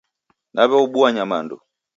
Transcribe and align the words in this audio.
Naw'eobua 0.55 1.07
nyamandu 1.15 1.55